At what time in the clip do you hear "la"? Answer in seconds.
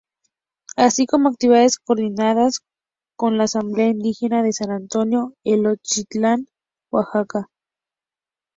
3.37-3.43